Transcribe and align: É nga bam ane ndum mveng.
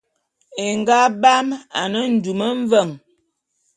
É 0.65 0.67
nga 0.79 0.99
bam 1.21 1.47
ane 1.81 2.01
ndum 2.13 2.41
mveng. 2.59 2.93